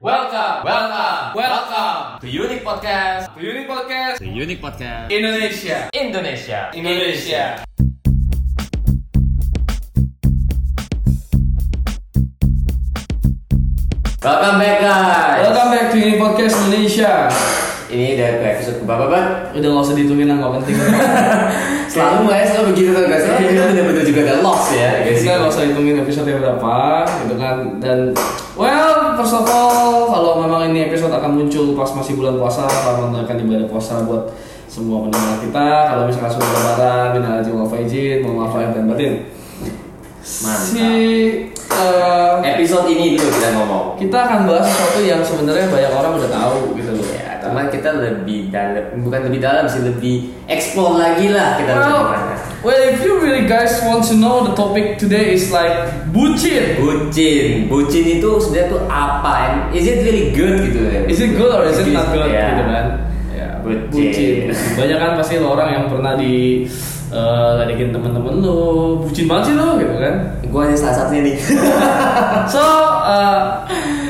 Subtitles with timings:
[0.00, 5.90] Welcome, welcome, welcome to Unique Podcast Unique Podcast to Unique Podcast Indonesia.
[5.92, 6.72] Indonesia.
[6.72, 7.60] Indonesia.
[14.24, 15.44] Welcome back guys.
[15.44, 17.59] Welcome back to Unique Podcast Indonesia.
[17.90, 19.26] Ini udah ke episode keberapa bang?
[19.50, 20.76] Udah nggak usah dihitungin lah, nggak penting.
[21.92, 23.26] Selalu ya selalu begitu tuh guys.
[23.26, 25.02] Kita bener-bener juga ada loss ya.
[25.02, 25.18] guys.
[25.26, 26.78] Kita nggak usah hitungin episode berapa,
[27.26, 27.56] gitu kan.
[27.82, 28.14] Dan
[28.54, 33.10] well, first of all, kalau memang ini episode akan muncul pas masih bulan puasa, kalau
[33.10, 34.30] akan ibadah puasa buat
[34.70, 35.68] semua pendengar kita.
[35.90, 39.12] Kalau misalkan sudah lebaran, minal aidin wal faizin, mohon maaf lahir dan batin.
[40.22, 40.62] Mantap.
[40.62, 40.86] Si
[41.58, 43.98] eh, Episode ini dulu kita ngomong.
[43.98, 47.09] kita akan bahas sesuatu yang sebenarnya banyak orang udah tahu gitu loh.
[47.50, 52.06] Cuman kita lebih dalam, bukan lebih dalam sih, lebih explore lagi lah kita Well,
[52.62, 55.74] well, if you really guys want to know, the topic today is like
[56.14, 56.78] bucin.
[56.78, 59.32] Bucin, bucin itu sebenarnya tuh apa?
[59.50, 61.00] And is it really good gitu ya?
[61.10, 62.30] Is it good or is it not good?
[62.30, 62.54] Ya.
[62.54, 62.86] Gitu kan?
[63.34, 64.54] Ya, Bucin.
[64.78, 66.62] Banyak kan pasti orang yang pernah di
[67.10, 68.58] eh, ledekin temen-temen lo,
[69.02, 70.14] bucin banget sih lo, gitu kan?
[70.46, 71.36] Gue hanya salah satunya nih.
[72.50, 72.62] So,
[73.06, 73.42] eh,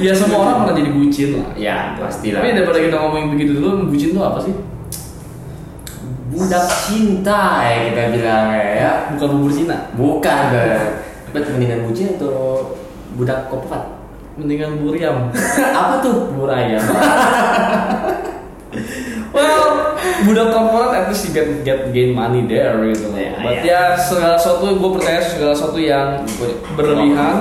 [0.01, 1.49] ya semua orang pernah jadi bucin lah.
[1.57, 2.41] ya pastilah.
[2.41, 4.55] Tapi daripada kita ngomongin begitu dulu, bucin tuh apa sih?
[6.31, 8.91] budak cinta ya kita bilang ya.
[9.19, 10.43] Bukan bubur Cina, Bukan.
[11.35, 12.75] Bet mendingan bucin atau
[13.19, 14.01] budak kopat?
[14.41, 15.29] mendingan bubur yam.
[15.81, 16.33] apa tuh?
[16.33, 16.81] bubur ayam.
[19.37, 19.80] well,
[20.23, 23.19] budak korporat at least you get get gain money there gitu loh.
[23.19, 23.63] Ya, But ya.
[23.65, 26.23] ya segala sesuatu gue percaya segala sesuatu yang
[26.75, 27.37] berlebihan.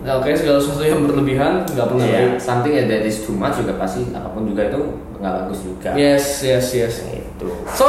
[0.00, 2.40] Ya, Oke segala sesuatu yang berlebihan nggak pernah Iya, baik.
[2.40, 4.80] something that is too much juga pasti apa pun juga itu
[5.20, 5.92] nggak bagus juga.
[5.92, 6.94] Yes yes yes.
[7.04, 7.52] Itu.
[7.76, 7.84] So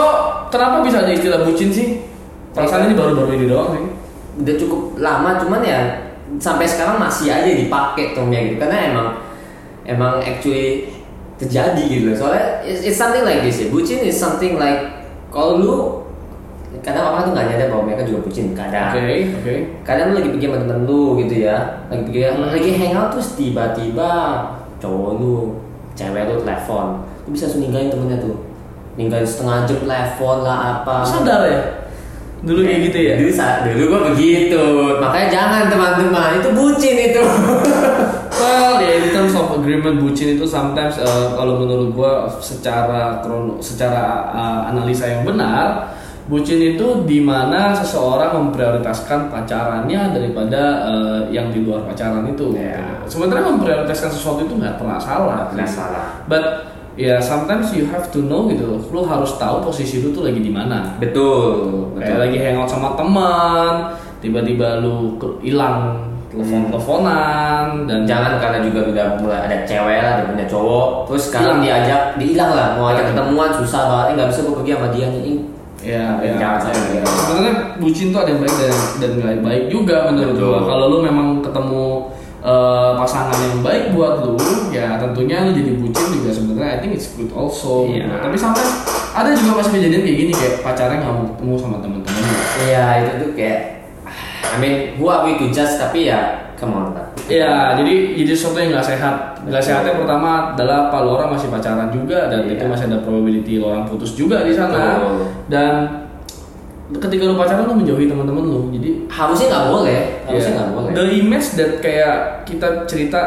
[0.52, 2.04] kenapa bisa ada istilah bucin sih?
[2.52, 3.84] Perasaan ini baru-baru ini doang sih.
[4.44, 5.80] Udah cukup lama cuman ya
[6.36, 9.08] sampai sekarang masih aja dipakai termnya gitu karena emang
[9.84, 10.88] emang actually
[11.42, 12.16] terjadi gitu loh.
[12.16, 13.68] Soalnya it's, it's something like this ya.
[13.74, 15.02] Bucin is something like
[15.34, 15.76] kalau lu
[16.82, 18.94] kadang orang tuh nggak nyadar bahwa mereka juga bucin kadang.
[18.94, 19.54] Oke oke.
[19.86, 21.58] kadang lu lagi pergi sama temen lu gitu ya
[21.92, 24.12] lagi pergi lagi hangout terus tiba-tiba
[24.82, 25.36] cowok lu
[25.94, 28.36] cewek lu telepon lu bisa langsung ninggalin temennya tuh
[28.98, 31.62] ninggalin setengah jam telepon lah apa Sadar ya?
[32.42, 33.14] Dulu kayak gitu ya?
[33.22, 34.64] dulu saat dulu gua begitu
[34.98, 37.22] makanya jangan teman-teman itu bucin itu
[38.42, 43.62] Well, ya in terms of agreement bucin itu sometimes uh, kalau menurut gua secara krono,
[43.62, 45.94] secara uh, analisa yang benar,
[46.26, 52.58] bucin itu di mana seseorang memprioritaskan pacarannya daripada uh, yang di luar pacaran itu.
[52.58, 53.06] Ya.
[53.06, 55.54] Sebenarnya memprioritaskan sesuatu itu nggak pernah salah.
[55.54, 56.26] Nggak salah.
[56.26, 58.82] But ya sometimes you have to know gitu loh.
[58.90, 60.98] Lu harus tahu posisi lu tuh lagi di mana.
[60.98, 63.94] betul Kayak lagi hangout sama teman,
[64.26, 65.38] tiba-tiba lu ke-
[66.32, 71.24] hilang telepon-teleponan dan jangan karena juga udah mulai ada cewek lah dia punya cowok terus
[71.28, 71.84] sekarang Hilang.
[71.84, 75.08] diajak dihilang lah mau ajak ketemuan susah banget Eh, nggak bisa gua pergi sama dia
[75.12, 75.38] nih
[75.82, 76.38] Ya, ya.
[76.38, 77.02] Jangan sampai.
[77.02, 78.70] Sebenarnya bucin tuh ada yang baik dan
[79.02, 80.60] dan nggak baik juga menurut gua.
[80.62, 81.86] Kalau lu memang ketemu
[82.46, 84.38] eh, pasangan yang baik buat lu,
[84.70, 87.90] ya tentunya lu jadi bucin juga sebenarnya I think it's good also.
[87.90, 88.06] Iya.
[88.06, 88.14] gitu.
[88.14, 88.62] Tapi sampai
[89.18, 92.24] ada juga masih kejadian kayak gini kayak pacarnya nggak mau ketemu sama temen-temen.
[92.62, 93.60] Iya itu tuh kayak
[94.42, 97.06] I mean who are we to judge tapi ya come on lah.
[97.26, 99.16] Iya, jadi jadi sesuatu yang nggak sehat.
[99.48, 102.60] Nggak sehatnya pertama adalah kalau orang masih pacaran juga dan Iya.
[102.60, 105.00] itu masih ada probability lo orang putus juga di sana.
[105.00, 105.32] Betul.
[105.48, 105.74] Dan
[106.92, 108.62] ketika lu pacaran lu menjauhi teman-teman lu.
[108.76, 110.58] Jadi Harusnya nggak boleh, harusnya Yeah.
[110.60, 110.92] nggak boleh.
[110.92, 113.20] The image that kayak kita cerita,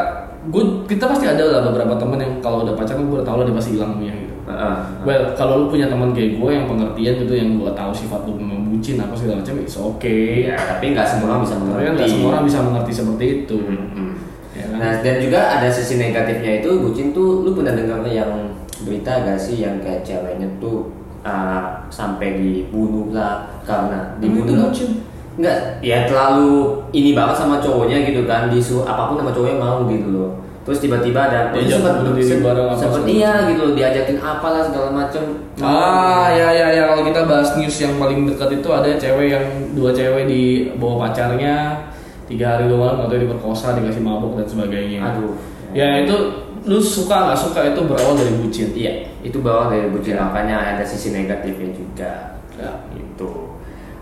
[0.52, 3.44] gue kita pasti ada lah beberapa temen yang kalau udah pacaran gue udah tau lah
[3.48, 4.34] dia pasti hilang punya gitu.
[4.44, 4.74] Heeh.
[5.08, 8.36] Well, kalau lu punya teman kayak gue yang pengertian gitu, yang gue tahu sifat lu
[8.36, 10.50] memang bucin apa segala macam, it's okay.
[10.50, 11.86] Ya, tapi nggak semua orang bisa Tapi mengerti.
[11.86, 13.58] kan nggak semua orang bisa mengerti seperti itu.
[13.62, 14.10] Mm-mm.
[14.54, 14.76] Ya kan?
[14.82, 19.38] Nah dan juga ada sisi negatifnya itu bucin tuh lu pernah dengar yang berita gak
[19.38, 20.90] sih yang kayak ceweknya tuh
[21.24, 24.90] uh, sampai dibunuh lah karena itu dibunuh bucin?
[25.34, 29.82] Enggak, ya terlalu ini banget sama cowoknya gitu kan disuruh apa pun sama cowoknya mau
[29.90, 30.30] gitu loh.
[30.64, 32.00] Terus tiba-tiba ada sempat
[32.40, 35.22] bareng apa seperti segala iya gitu diajakin apalah segala macam.
[35.60, 39.46] Ah ya ya ya kalau kita bahas news yang paling dekat itu ada cewek yang
[39.76, 41.84] dua cewek di bawa pacarnya
[42.24, 45.00] tiga hari dua malam atau diperkosa dikasih mabuk dan sebagainya.
[45.04, 45.36] Aduh.
[45.76, 46.16] Ya itu
[46.64, 48.72] lu suka nggak suka itu berawal dari bucin.
[48.72, 50.24] Iya, itu bawah dari bucin Ya.
[50.24, 52.40] makanya ada sisi negatifnya juga.
[52.56, 52.72] Ya.
[52.96, 53.52] Gitu.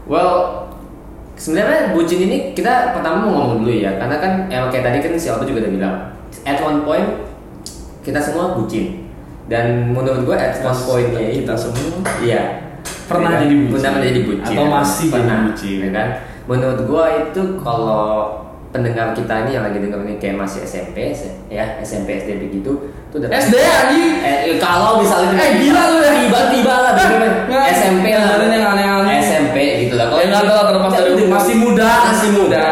[0.06, 0.70] Well,
[1.34, 5.12] sebenarnya bucin ini kita pertama mau ngomong dulu ya, karena kan emang kayak tadi kan
[5.19, 5.96] si Alto juga udah bilang,
[6.44, 7.08] at one point
[8.02, 9.06] kita semua bucin.
[9.50, 12.43] Dan menurut gua at one pointnya kita semua Iya.
[13.11, 13.43] Pernah Ya kan?
[13.44, 13.73] jadi bucin.
[13.75, 14.55] Pernah menjadi bucin.
[14.56, 15.76] Atau masih Pernah, bucin.
[15.82, 16.08] ya kan?
[16.49, 18.06] Menurut gua itu kalau
[18.73, 21.12] pendengar kita ini yang lagi denger ini kayak masih SMP
[21.52, 22.73] ya SMP SD begitu
[23.12, 24.12] SD anjing.
[24.25, 26.11] Eh, kalau misalnya Eh, gila lu ya.
[26.17, 27.09] tiba-tiba lah Nggak.
[27.44, 29.20] tiba SMP lah yang aneh-aneh.
[29.20, 31.91] SMP gitu lah Ya, nggak tahu lah, terlepas dari masih muda.
[32.09, 32.64] masih muda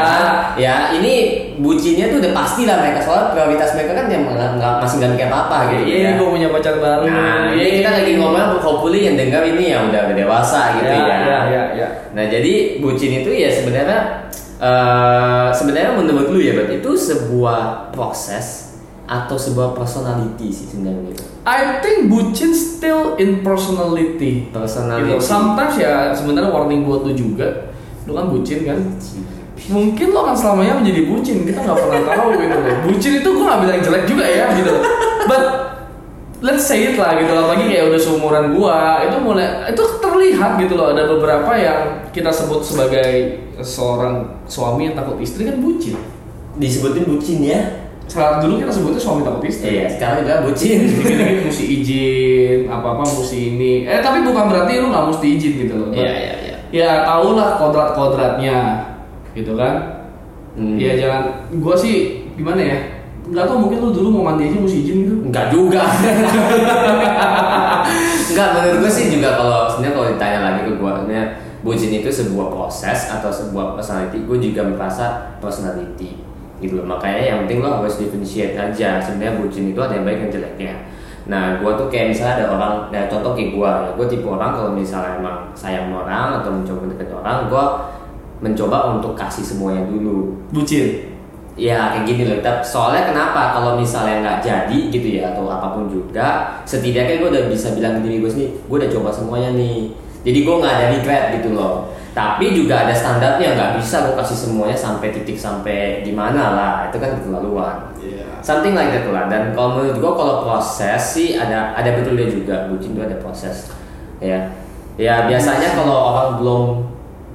[0.56, 1.12] ya ini
[1.56, 5.10] bucinnya tuh udah pasti lah mereka soalnya prioritas mereka kan yang nggak nggak- masih nggak
[5.14, 7.04] mikir apa gitu Iya, ya gue punya pacar baru.
[7.06, 11.16] nah ini kita lagi ngomong hopefully yang dengar ini ya udah dewasa gitu Ya, ya,
[11.22, 11.88] ya, ya, ya.
[12.12, 14.00] nah jadi bucin itu ya sebenarnya
[14.60, 18.69] eh, sebenarnya menurut lu ya berarti itu sebuah proses
[19.10, 24.52] atau sebuah personality sih sebenarnya gitu I think bucin still in personality.
[24.52, 25.16] Personality.
[25.16, 25.24] Gitu.
[25.24, 27.72] Sometimes ya sebenarnya warning buat lu juga.
[28.04, 28.76] Lu kan bucin kan?
[29.72, 31.48] Mungkin lo akan selamanya menjadi bucin.
[31.48, 32.76] Kita nggak pernah tahu gitu loh.
[32.84, 34.72] Bucin itu gue nggak bilang jelek juga ya gitu.
[35.24, 35.42] But
[36.40, 40.72] let's say it lah gitu apalagi kayak udah seumuran gua itu mulai itu terlihat gitu
[40.72, 41.80] loh ada beberapa yang
[42.16, 46.00] kita sebut sebagai seorang suami yang takut istri kan bucin
[46.56, 47.60] disebutin bucin ya
[48.10, 49.86] saat dulu kita sebutnya suami takut istri iya.
[49.86, 50.82] sekarang juga bucin.
[50.90, 53.86] Dikit-dikit mesti izin apa-apa mesti ini.
[53.86, 55.88] Eh tapi bukan berarti lu nggak mesti izin gitu loh.
[55.94, 56.56] Iya iya iya.
[56.74, 58.58] Ya tau lah kodrat-kodratnya
[59.38, 60.02] gitu kan?
[60.58, 60.74] Hmm.
[60.74, 61.22] ya jangan.
[61.62, 62.78] Gua sih gimana ya?
[63.30, 65.14] Nggak tau mungkin lu dulu mau mandi aja mesti izin gitu.
[65.30, 65.86] Enggak juga.
[68.30, 71.24] Enggak, menurut gue sih juga kalau sebenarnya kalau ditanya lagi ke sebenarnya
[71.66, 74.22] bucin itu sebuah proses atau sebuah personality.
[74.22, 76.29] Gue juga merasa personality
[76.60, 76.86] gitu loh.
[76.86, 79.00] Makanya yang penting lo harus differentiate aja.
[79.02, 80.74] Sebenarnya bucin itu ada yang baik dan jeleknya.
[81.28, 84.50] Nah, gue tuh kayak misalnya ada orang, nah contoh kayak gue, ya, gue tipe orang
[84.56, 87.64] kalau misalnya emang sayang orang atau mencoba mendeket orang, gue
[88.40, 90.32] mencoba untuk kasih semuanya dulu.
[90.50, 91.12] bucin
[91.60, 92.40] Ya kayak gini loh.
[92.40, 93.52] Tapi soalnya kenapa?
[93.52, 98.00] Kalau misalnya nggak jadi gitu ya atau apa pun juga, setidaknya gue udah bisa bilang
[98.00, 99.92] ke diri gue sendiri, gue udah coba semuanya nih.
[100.24, 101.92] Jadi gue nggak ada regret gitu loh.
[102.10, 106.74] Tapi juga ada standarnya nggak bisa gue kasih semuanya sampai titik sampai di mana lah.
[106.90, 107.94] Itu kan keterlaluan.
[108.40, 109.30] Something like that lah.
[109.30, 112.66] Dan kalau menurut gue kalau proses sih ada ada betulnya juga.
[112.66, 113.70] Bucin itu ada proses.
[114.18, 114.50] Ya.
[114.98, 116.64] Ya biasanya kalau orang belum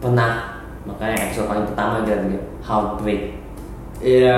[0.04, 2.22] pernah makanya episode paling pertama dia
[2.62, 3.46] heartbreak
[4.06, 4.38] Iya,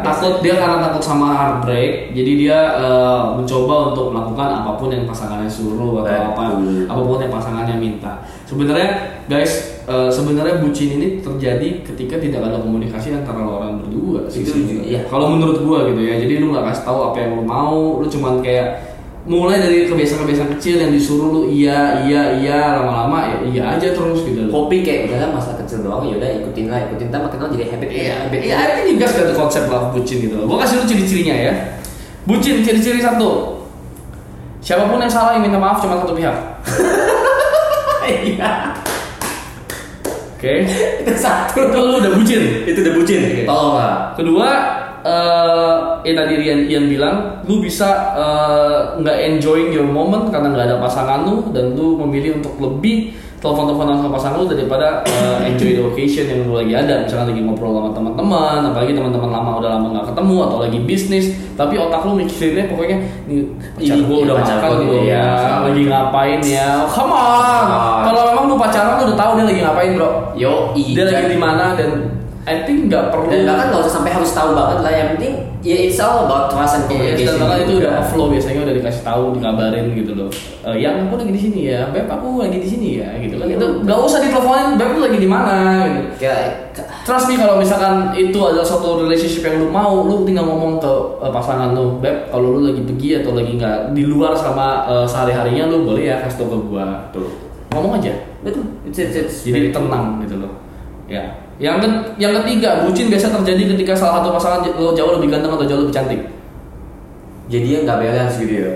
[0.00, 5.04] takut dia karena takut sama heartbreak, jadi dia eh, mencoba untuk melakukan apa pun yang
[5.04, 6.56] pasangannya suruh atau apa,
[6.88, 8.24] apa pun yang pasangannya minta.
[8.48, 14.28] Sebenarnya, guys, eh, sebenarnya bucin ini terjadi ketika tidak ada komunikasi antara lo orang berdua.
[14.28, 14.44] sih
[14.84, 15.04] iya.
[15.08, 18.06] Kalau menurut gua gitu ya, jadi lu nggak kasih tahu apa yang lu mau, lu
[18.08, 18.94] cuman kayak
[19.24, 24.20] mulai dari kebiasaan-kebiasaan kecil yang disuruh lu iya iya iya lama-lama ya iya aja terus
[24.20, 27.72] gitu hobi kayak misalnya masa kecil doang ya udah ikutin lah ikutin tapi lama jadi
[27.72, 30.44] habit Iya, habit iya, I think you guys got the concept of bucin gitu loh.
[30.44, 31.52] Gue kasih lu ciri-cirinya ya.
[32.28, 33.64] Bucin, ciri-ciri satu.
[34.60, 36.36] Siapa pun yang salah yang minta maaf cuma satu pihak.
[38.28, 38.73] iya
[40.44, 40.54] Oke.
[41.00, 42.42] itu satu Itu lu udah bucin.
[42.68, 43.42] itu udah bucin Oke.
[43.48, 44.48] tolong lah Kedua,
[45.00, 45.74] eh
[46.04, 47.16] yang tadi Rian, Ian bilang,
[47.48, 52.38] lu bisa eh, nggak enjoying your moment karena nggak ada pasangan lu dan lu memilih
[52.38, 57.04] untuk lebih telepon-teleponan sama pasangan lu daripada eh, enjoy the occasion yang lu lagi ada.
[57.04, 61.26] Misalkan lagi ngobrol sama teman-teman, apalagi teman-teman lama udah lama nggak ketemu atau lagi bisnis,
[61.52, 62.96] tapi otak lu mikirinnya pokoknya
[63.28, 63.40] nih
[63.76, 64.70] pacar gua udah makan
[65.04, 65.20] iya.
[65.20, 65.26] ya,
[65.68, 66.68] lagi ngapain ya?
[66.96, 67.66] Come on.
[67.68, 68.00] on.
[68.08, 70.10] Kalau memang lu pacaran lu udah tahu dia lagi ngapain, Bro.
[70.32, 74.12] yo Dia lagi di mana dan I think nggak perlu dan bahkan nggak usah sampai
[74.12, 77.40] harus tahu banget lah yang penting ya it's all about trust and Iya, communication dan
[77.40, 80.28] bahkan itu udah flow biasanya udah dikasih tahu, dikabarin gitu loh.
[80.60, 83.48] Eh, yang aku lagi di sini ya, beb aku lagi di sini ya, gitu kan.
[83.48, 83.56] Iya.
[83.56, 85.56] Itu nggak usah diteleponin, beb lu lagi di mana
[85.88, 86.08] gitu.
[86.20, 86.44] kayak
[87.04, 90.92] Trust me kalau misalkan itu adalah suatu relationship yang lu mau, lu tinggal ngomong ke
[91.24, 95.06] eh, pasangan lu, beb kalau lu lagi pergi atau lagi nggak di luar sama eh,
[95.08, 97.08] sehari-harinya lu boleh ya kasih tau ke gua.
[97.08, 97.28] tuh
[97.72, 98.12] Ngomong aja.
[98.44, 100.63] betul it's, it's, it's Jadi tenang gitu loh.
[101.06, 101.22] Ya.
[101.56, 105.52] Yang ke- yang ketiga, bucin biasa terjadi ketika salah satu pasangan j- jauh lebih ganteng
[105.52, 106.20] atau jauh lebih cantik.
[107.44, 108.70] jadi ya nggak balance gitu ya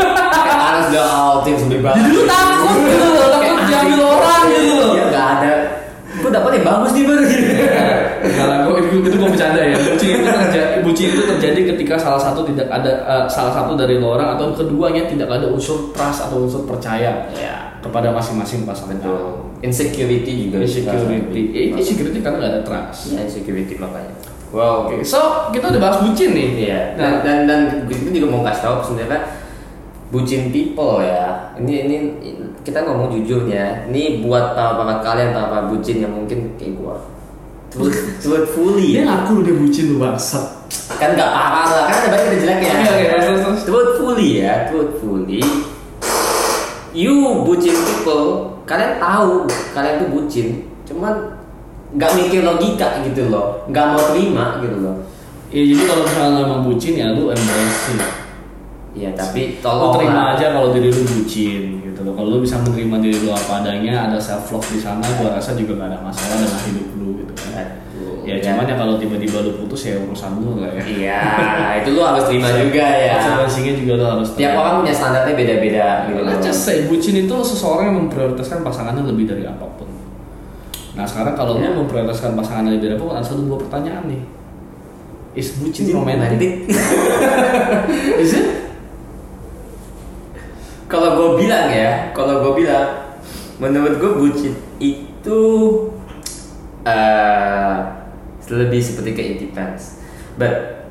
[0.62, 4.92] harus udah outing sampai banget Jadi lu takut gitu loh, takut diambil orang gitu loh.
[4.92, 5.52] ya nggak ada
[6.12, 7.44] gue dapet yang bagus nih baru gitu
[8.22, 9.74] Enggak lah, gua- itu, itu gue bercanda ya.
[9.74, 13.96] Bucin itu terjadi, bucin itu terjadi ketika salah satu tidak ada eh, salah satu dari
[13.96, 18.94] orang atau keduanya tidak ada unsur trust atau unsur percaya ya kepada masing-masing pasangan.
[18.94, 23.14] betul insecurity juga Insecurity, eh, insecurity karena nggak ada trust.
[23.14, 24.12] ya insecurity makanya
[24.52, 26.68] wow Oke, so kita udah bahas bucin nih.
[26.68, 26.80] Iya.
[27.00, 29.20] Nah, Dan dan dan itu juga mau kasih tahu sebenarnya
[30.12, 31.56] bucin people ya.
[31.56, 31.96] Ini ini
[32.60, 33.88] kita ngomong jujur ya.
[33.88, 37.00] Ini buat para para kalian para para bucin yang mungkin kayak gua.
[38.20, 39.02] Truthfully dia ya.
[39.08, 40.44] ngaku dia bucin lu bangsat.
[41.00, 41.84] Kan nggak parah lah.
[41.88, 42.72] Kan ada banyak yang jelek ya.
[42.76, 43.60] Oke, oke, terus.
[43.64, 44.54] Truthfully ya.
[44.68, 45.40] Truthfully.
[46.92, 47.16] You
[47.48, 48.51] bucin people.
[48.72, 49.44] Kalian tahu
[49.76, 50.48] kalian tuh bucin.
[50.88, 51.42] Cuman
[51.92, 54.96] nggak mikir logika gitu loh nggak mau terima gitu loh
[55.52, 57.92] Ya jadi kalau misalnya emang bucin ya lu embrace
[58.92, 59.00] it.
[59.00, 62.12] ya tapi Lu tolong terima aja kalau diri lu bucin gitu loh.
[62.12, 65.56] Kalau lu bisa menerima diri lu apa adanya, ada self love di sana, gua rasa
[65.56, 67.66] juga gak ada masalah dengan hidup lu gitu kan.
[68.22, 70.82] Ya cuman ya kalau tiba-tiba lu putus ya urusan lu lah ya.
[70.86, 71.20] iya
[71.82, 75.86] itu lu harus terima juga ya Konsekuensinya juga lu harus tiap orang punya standarnya beda-beda
[76.06, 79.90] gitu loh Let's just say bucin itu seseorang yang memprioritaskan pasangannya lebih dari apa pun.
[80.94, 81.74] Nah sekarang kalau Ya.
[81.74, 84.22] lu memprioritaskan pasangannya lebih dari apa pun, ada satu dua pertanyaan nih.
[85.34, 86.70] Is bucin romantic.
[88.22, 88.46] Is it?
[90.92, 93.16] Kalau gue bilang ya kalau gue bilang
[93.56, 95.40] menurut gue bucin itu
[96.84, 97.76] eh
[98.52, 100.04] lebih seperti ke it depends
[100.36, 100.84] but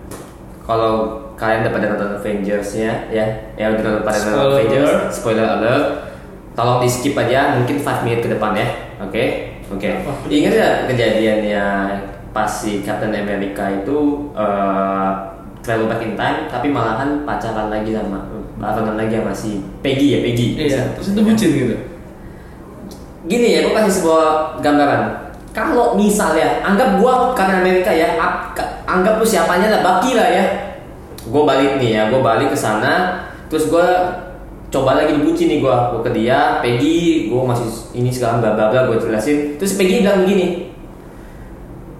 [0.65, 5.11] kalau kalian udah pada nonton Avengers ya ya udah pada nonton Spoiler Avengers alert.
[5.13, 5.85] spoiler alert.
[6.51, 8.67] Tolong di skip aja mungkin 5 menit ke depan ya
[8.99, 9.25] oke?
[9.71, 9.89] Oke.
[10.27, 11.65] Ingat ya kejadiannya
[12.35, 15.11] pas si Captain America itu eh
[15.61, 18.25] travel back in time tapi malahan pacaran lagi sama
[18.59, 20.47] pacaran lagi sama si Peggy ya Peggy.
[20.57, 20.81] Iya.
[20.97, 21.75] Terus itu bucin gitu.
[23.21, 25.01] gini ya gue kasih sebuah gambaran.
[25.53, 28.17] Kalau misalnya anggap gua Captain America ya
[28.87, 30.45] anggap lu siapanya lah Bucky lah ya.
[31.21, 33.87] Gue balik nih ya gue balik ke sana terus gue
[34.71, 38.73] coba lagi dibucin nih gue gue ke dia Peggy gue masih ini sekarang bla bla
[38.73, 39.61] bla gue jelasin.
[39.61, 40.70] Terus Peggy bilang begini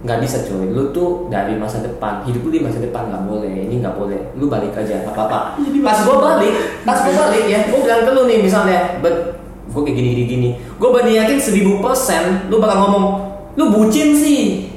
[0.01, 3.69] nggak bisa coy lu tuh dari masa depan hidup lu di masa depan nggak boleh.
[3.69, 4.19] Ini nggak boleh.
[4.37, 5.39] Lu balik aja apa apa
[5.85, 9.37] pas gue balik pas gue balik ya gue bilang ke lu nih misalnya bet
[9.69, 10.49] gue kayak gini gini gini.
[10.81, 13.05] Gue berani yakin seribu persen lu bakal ngomong
[13.53, 14.73] lu bucin sih.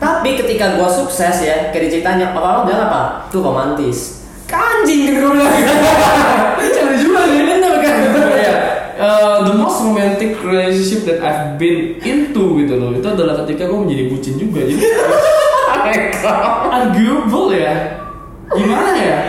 [0.00, 4.24] Tapi ketika gue sukses ya kayak diceritanya orang-orang bilang apa tuh romantis.
[4.48, 5.28] Kanjing gitu.
[5.28, 5.52] gue bilang
[6.74, 7.40] Cari juga nih.
[7.44, 7.94] bener kan
[8.34, 8.54] Iya.
[8.94, 10.38] Uh, the most romantic
[10.84, 12.92] relationship that I've been into gitu loh.
[12.92, 14.84] Itu adalah ketika gue menjadi bucin juga jadi
[16.76, 17.74] arguable ya?
[18.52, 19.20] Gimana ya?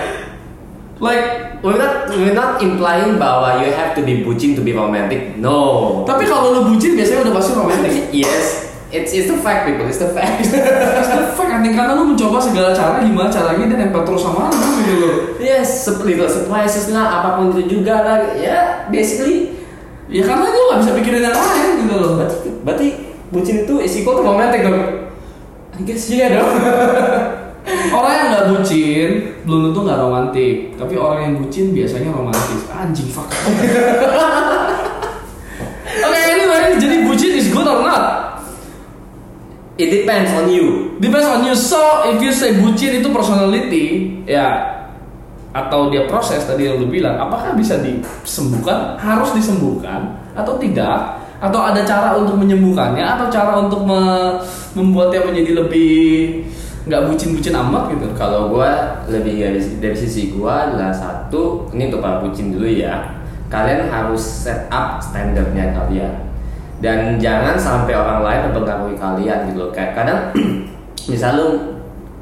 [0.99, 1.25] Like
[1.65, 5.33] We're not, we're not implying bahwa you have to be bucin to be romantic.
[5.41, 6.05] No.
[6.05, 9.97] tapi kalau lu bucin biasanya udah pasti romantis yes, it's it's the fact people, it's
[9.97, 10.45] the fact.
[10.45, 10.61] It's the
[11.33, 15.15] fact karena lu mencoba segala cara gimana caranya dia nempel terus sama lu gitu loh.
[15.41, 16.25] Yes, seperti itu.
[16.29, 18.17] Surprises lah, apa pun itu juga lah.
[18.37, 19.54] Ya, basically,
[20.05, 22.87] ya karena lu gak bisa pikirin yang lain gitu loh berarti, berarti
[23.33, 25.09] bucin itu is equal to romantic dong.
[25.75, 26.49] I guess iya dong.
[27.97, 29.09] orang yang nggak bucin
[29.41, 33.29] belum tentu nggak romantis tapi orang yang bucin biasanya romantis anjing fuck
[35.95, 38.35] Oke, anyway, jadi bucin is good or not?
[39.79, 40.99] It depends on you.
[40.99, 41.55] Depends on you.
[41.55, 44.74] So, if you say bucin itu personality, ya
[45.55, 48.99] atau dia proses tadi yang lu bilang, apakah bisa disembuhkan?
[48.99, 51.23] Harus disembuhkan atau tidak?
[51.39, 54.35] Atau ada cara untuk menyembuhkannya atau cara untuk me-
[54.75, 55.95] membuatnya menjadi lebih
[56.83, 58.11] nggak bucin-bucin amat gitu?
[58.11, 63.15] Kalau gua lebih dari, dari sisi gua adalah satu, ini untuk para bucin dulu ya.
[63.47, 66.13] Kalian harus set up standarnya kalian.
[66.83, 69.71] Dan jangan sampai orang lain mempengaruhi kalian gitu loh.
[69.71, 70.19] Kayak kadang
[71.11, 71.49] misal lu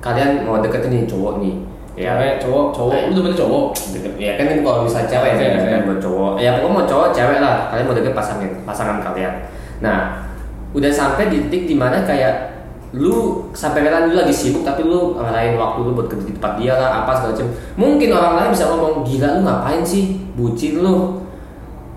[0.03, 1.53] kalian mau deketin nih cowok nih.
[1.93, 3.65] Ya, Cewek, cowok, cowok, lu demen cowok.
[3.93, 5.85] deket ya kan kalau bisa cewek ya kan?
[5.85, 6.31] buat cowok.
[6.41, 7.69] Ya pokoknya mau cowok cewek lah.
[7.69, 9.33] Kalian mau deket pasangan pasangan kalian.
[9.77, 10.25] Nah
[10.73, 12.49] udah sampai di titik di mana kayak
[12.97, 16.53] lu sampai kalian lu lagi sibuk tapi lu ngalahin waktu lu buat kerja di tempat
[16.57, 17.47] dia lah apa segala macam.
[17.77, 20.05] Mungkin orang lain bisa ngomong gila lu ngapain sih?
[20.33, 21.21] Bucin lu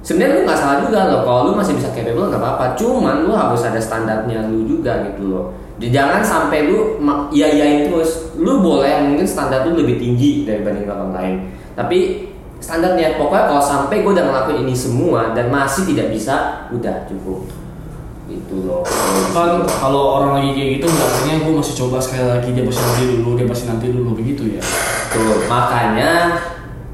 [0.06, 2.64] sebenarnya lu nggak salah juga loh kalau lu masih bisa capable nggak apa-apa.
[2.78, 5.44] Cuman lu harus ada standarnya lu juga gitu loh.
[5.82, 7.02] Jadi jangan sampai lu
[7.34, 8.30] iyain terus.
[8.38, 11.36] Lu boleh mungkin standar lu lebih tinggi dibanding orang lain.
[11.74, 12.30] Tapi
[12.62, 17.42] standarnya pokoknya kalau sampai gue udah ngelakuin ini semua dan masih tidak bisa udah cukup.
[18.30, 18.86] Itu loh.
[19.34, 22.82] Kan kalau orang lagi kayak gitu nggak artinya gue masih coba sekali lagi dia pasti
[22.86, 24.62] nanti dulu dia pasti nanti dulu begitu ya.
[25.06, 26.42] tuh makanya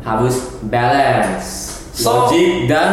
[0.05, 2.93] harus balance So- logik dan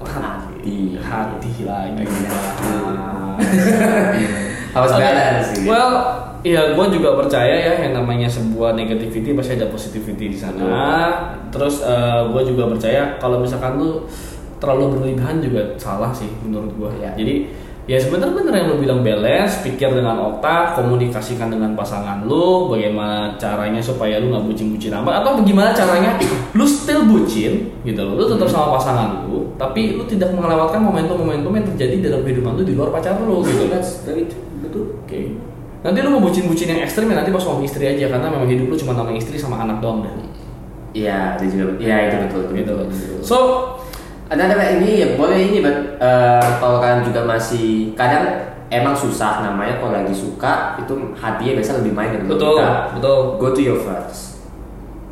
[0.00, 2.06] hati Hati lagi.
[4.76, 5.70] harus balance gitu.
[5.72, 5.92] Well,
[6.44, 10.68] iya, gue juga percaya ya yang namanya sebuah negativity pasti ada positivity di sana.
[11.48, 11.80] Terus
[12.30, 14.04] gue juga percaya kalau misalkan lu
[14.56, 16.90] terlalu berlebihan juga salah sih menurut gue.
[17.00, 17.10] Iya.
[17.16, 17.34] Jadi
[17.86, 23.38] ya sebenarnya bener yang lu bilang balance, pikir dengan otak, komunikasikan dengan pasangan lu, bagaimana
[23.38, 26.18] caranya supaya lu nggak bucin-bucin amat atau bagaimana caranya
[26.52, 31.54] lu still bucin gitu loh, lu tetap sama pasangan lu, tapi lu tidak melewatkan momentum-momentum
[31.54, 33.70] yang terjadi dalam kehidupan lu di luar pacar lu gitu.
[33.70, 34.42] That's very true.
[34.60, 35.38] betul Oke.
[35.86, 38.66] Nanti lu mau bucin-bucin yang ekstrim ya nanti pas suami istri aja karena memang hidup
[38.66, 40.10] lu cuma sama istri sama anak doang dah.
[40.96, 41.76] Iya, itu juga.
[41.76, 42.72] Iya, itu betul, itu Gitu.
[42.72, 43.16] betul.
[43.20, 43.36] So,
[44.26, 49.46] ada ada ini ya boleh ini but eh, kalau kalian juga masih kadang emang susah
[49.46, 52.70] namanya kalau lagi suka itu hatinya biasa lebih main dari Betul, kita.
[52.98, 53.18] betul.
[53.38, 54.42] Go to your friends.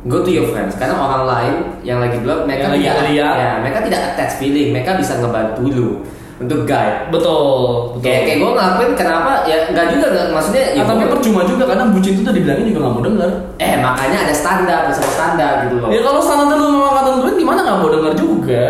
[0.05, 3.79] Go to your friends karena orang lain yang lagi dulu mereka Yang tidak ya, mereka
[3.89, 5.89] tidak attach feeling, mereka bisa ngebantu lu
[6.35, 7.07] untuk guide.
[7.07, 8.03] Betul, betul.
[8.03, 11.63] Kayak kayak gue ngelakuin kenapa ya nggak juga nggak maksudnya ya tapi gua- percuma juga
[11.65, 13.31] kadang bucin itu udah dibilangin juga nggak mau denger.
[13.55, 15.87] eh makanya ada standar, masalah standar gitu loh.
[15.87, 18.65] Ya kalau standar lu memang kata tentuin gimana nggak mau denger juga.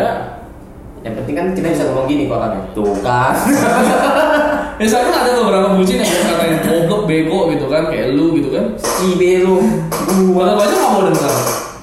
[1.01, 2.51] Yang penting kan kita bisa ngomong gini kok kan.
[2.73, 3.33] Tuh kan.
[4.77, 8.65] Misalkan ada beberapa bucin yang katain goblok, bego gitu kan, kayak lu gitu kan.
[8.77, 9.57] si lu
[10.33, 11.33] Gua aja nggak mau denger.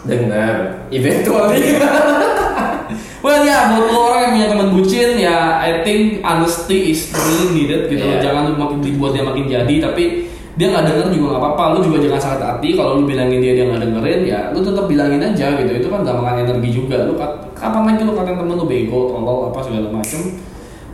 [0.02, 0.54] dengar
[0.90, 1.78] eventually.
[3.22, 7.54] Well ya, buat lo orang yang punya teman bucin ya, I think honesty is really
[7.54, 8.02] needed gitu.
[8.02, 8.18] loh.
[8.18, 8.22] Iya.
[8.26, 10.26] Jangan lu makin dibuat dia makin jadi, tapi
[10.58, 11.64] dia nggak denger juga nggak apa-apa.
[11.78, 14.90] Lu juga jangan sakit hati kalau lu bilangin dia dia nggak dengerin ya, lu tetap
[14.90, 15.70] bilangin aja gitu.
[15.70, 17.06] Itu kan gak makan energi juga.
[17.06, 17.14] Lu
[17.54, 20.20] kapan lagi lu katain temen lu bego, tolol apa segala macem.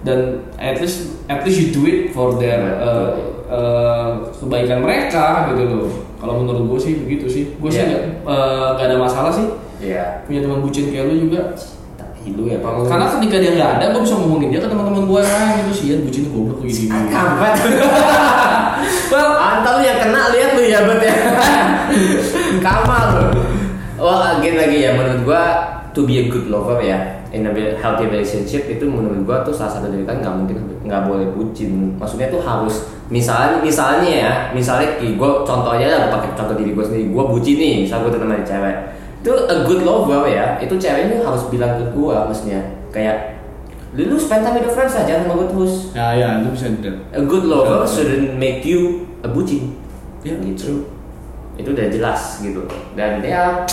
[0.05, 0.19] Dan
[0.61, 3.19] at least at least you do it for their uh,
[3.49, 5.91] uh, kebaikan mereka gitu loh.
[6.21, 7.45] Kalau menurut gue sih begitu sih.
[7.57, 7.89] Gue sih Iya.
[7.89, 9.49] nggak uh, nggak ada masalah sih
[9.81, 10.23] Iya.
[10.29, 11.57] punya teman bucin kayak lu juga.
[12.37, 12.85] Lu ya Pak.
[12.89, 15.87] Karena ketika dia nggak ada, gue bisa ngomongin dia ke teman-teman gue ah gitu sih
[16.03, 16.91] bucin tuh goblok gini.
[17.09, 17.55] kampret.
[19.09, 21.15] Well, Antal lu yang kena lihat lu ya bet ya.
[22.65, 23.33] Kamal.
[23.99, 25.43] Wah, again lagi ya menurut gua
[25.91, 29.81] to be a good lover ya in a healthy relationship itu menurut gua tuh salah
[29.81, 30.57] satu dari kan nggak mungkin
[30.87, 31.99] nggak boleh bucin.
[31.99, 36.77] Maksudnya tuh harus misalnya misalnya ya misalnya ki gua contoh aja lah pakai contoh diri
[36.77, 38.77] gua sendiri gua bucin nih misal gua teman cewek
[39.19, 42.63] itu a good lover ya itu ceweknya harus bilang ke gua maksudnya
[42.95, 43.39] kayak
[43.97, 46.97] lu spend time with your friends aja sama gua terus ya ya itu bisa dilihat.
[47.11, 47.89] A good lover Betul.
[47.89, 49.75] shouldn't make you a bucin.
[50.23, 50.85] Ya, gitu.
[51.57, 52.63] Itu udah jelas gitu.
[52.95, 53.65] Dan ya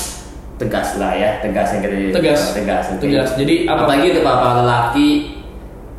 [0.55, 2.41] tegas lah ya, tegas yang kita Tegas.
[2.55, 2.85] tegas.
[2.97, 3.29] Tegas.
[3.35, 5.07] Jadi apa- apalagi untuk para lelaki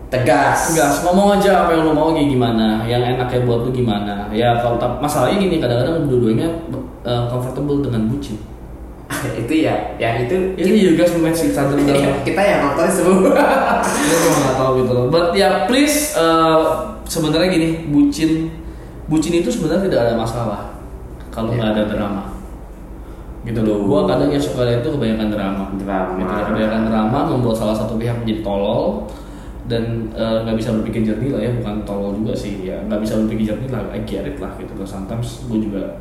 [0.09, 0.73] tegas.
[0.73, 4.33] Tegas, ngomong aja apa yang lo mau kayak gimana, yang enaknya buat lu gimana.
[4.33, 6.49] Ya kalau masalahnya gini kadang-kadang dua-duanya
[7.05, 8.41] uh, comfortable dengan bucin.
[9.39, 13.31] Itu ya, yang itu Itu you guys match each other kita, kita yang nonton semua.
[13.87, 15.07] Gue cuma nggak tahu gitu loh.
[15.09, 18.51] But ya please uh, sebenarnya gini, bucin
[19.07, 20.61] bucin itu sebenarnya tidak ada masalah
[21.31, 21.59] kalau Iya.
[21.63, 22.23] nggak ada drama.
[23.47, 23.87] Gitu loh.
[23.87, 25.65] Gua kadang yang suka itu kebanyakan drama.
[25.79, 26.19] Drama.
[26.19, 29.07] Gitu, kebanyakan drama membuat salah satu pihak menjadi tolol
[29.67, 33.19] dan uh, nggak bisa berpikir jernih lah ya bukan tolol juga sih ya nggak bisa
[33.19, 35.99] berpikir jernih lah I get it lah gitu loh sometimes gue juga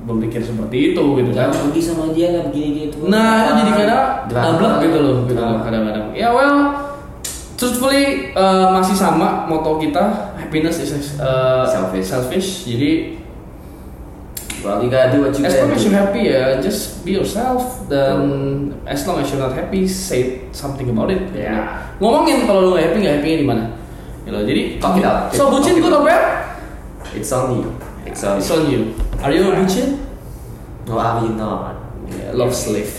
[0.00, 3.04] berpikir seperti itu gitu kan pergi sama dia lah begini gitu.
[3.06, 6.06] Nah itu jadi kadang double gitu loh, gitu loh kadang-kadang.
[6.16, 6.56] Ya well,
[7.60, 12.08] truthfully uh, masih sama moto kita happiness is uh, Selfish.
[12.08, 12.48] selfish.
[12.64, 13.20] Jadi
[14.60, 17.88] Well, you gotta do what you as long as you're happy ya, just be yourself.
[17.88, 21.32] Dan as long as you're not happy, say something about it.
[21.32, 21.88] Ya.
[21.96, 23.72] Ngomongin kalau lu gak happy, gak happy di mana?
[24.28, 24.36] Gitu.
[24.36, 25.32] Jadi Talk it out.
[25.32, 26.60] So bucin good or bad?
[27.16, 27.72] It's on you.
[28.06, 28.94] It's on It's on you.
[29.22, 29.98] Are you a bucin?
[30.86, 31.76] No, are you not?
[32.08, 32.90] Yeah, love slave.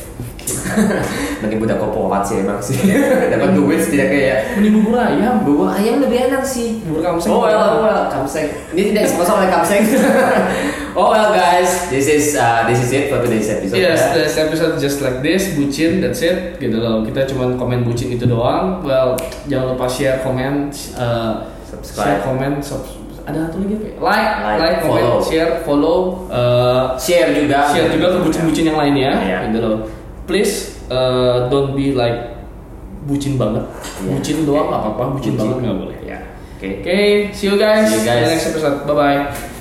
[1.41, 2.77] Makin budak korporat sih emang sih.
[3.33, 4.37] Dapat duit setidaknya ya.
[4.57, 5.41] Mending bubur ayam.
[5.45, 6.81] Bubur ayam lebih enak sih.
[6.85, 7.31] Bubur kamseng.
[7.31, 8.47] Oh well, oh well, kamseng.
[8.73, 9.81] Ini tidak sponsor oleh kamseng.
[10.99, 13.79] oh well guys, this is uh, this is it for today's episode.
[13.79, 14.17] Yes, ya.
[14.17, 17.01] this episode just like this, bucin, that's it, gitu loh.
[17.05, 18.83] Kita cuma komen bucin itu doang.
[18.85, 19.17] Well,
[19.49, 22.05] jangan lupa share, komen, uh, Subscribe.
[22.05, 23.85] share, komen, sub- ada satu lagi apa?
[23.85, 23.95] ya?
[23.97, 25.15] Like, Like, like, comment, follow.
[25.21, 27.59] share, follow, uh, Share juga.
[27.69, 29.37] share juga ke bucin-bucin yang lainnya, Iya.
[29.49, 29.79] gitu loh.
[30.25, 32.37] Please, uh, don't be like
[33.05, 33.65] bucin banget.
[34.01, 34.17] Iya.
[34.17, 35.97] Bucin doang nggak apa-apa, bucin, banget nggak boleh.
[36.01, 36.19] Ya.
[36.57, 36.69] Oke.
[36.81, 36.99] Oke,
[37.33, 37.89] see you guys.
[37.89, 38.21] See you guys.
[38.21, 38.77] in the next episode.
[38.85, 39.60] Bye bye.